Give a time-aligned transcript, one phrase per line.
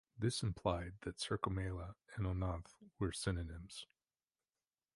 [0.17, 3.85] This implied that "Cercomela" and "Oenanthe" were synonyms.